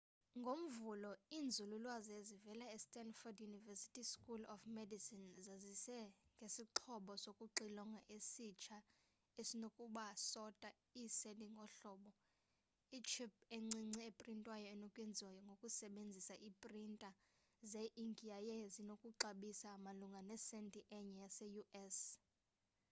ngomvulo 0.41 1.11
iinzululwazi 1.37 2.11
ezivela 2.19 2.65
estandford 2.77 3.37
university 3.49 4.03
school 4.13 4.41
of 4.53 4.59
medicine 4.79 5.27
zazise 5.45 5.99
ngesixhobo 6.37 7.13
sokuxilonga 7.23 8.01
esitsha 8.17 8.77
esinoku 9.39 9.83
sota 10.31 10.69
iiseli 11.01 11.45
ngohlobo 11.55 12.09
itship 12.97 13.33
encinci 13.55 13.99
eprintwayo 14.09 14.65
enokwenziwa 14.75 15.39
ngokusebenzisa 15.47 16.33
iiprinta 16.47 17.09
ze 17.71 17.83
inki 18.03 18.25
yaye 18.33 18.57
zinokuxabisa 18.75 19.69
malunga 19.85 20.21
nesenti 20.29 20.79
enye 20.97 21.15
yase 21.23 21.45
u.s 21.61 21.97